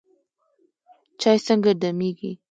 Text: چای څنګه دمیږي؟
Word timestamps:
چای 1.19 1.37
څنګه 1.47 1.71
دمیږي؟ 1.81 2.31